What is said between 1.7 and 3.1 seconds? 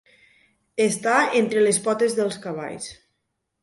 potes dels cavalls.